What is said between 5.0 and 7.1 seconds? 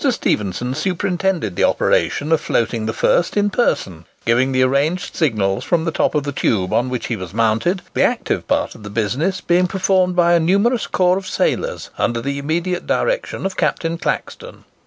signals from the top of the tube on which